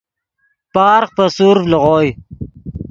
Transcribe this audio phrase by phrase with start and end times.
[0.73, 2.09] پارغ پے سورڤ لیغوئے